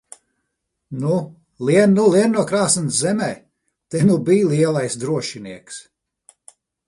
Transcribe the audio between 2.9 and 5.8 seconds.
zemē! Te nu bij lielais drošinieks!